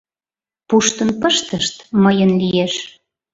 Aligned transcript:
Пуштын 0.67 1.09
пыштышт— 1.21 1.75
мыйын 2.03 2.31
лиеш... 2.39 2.73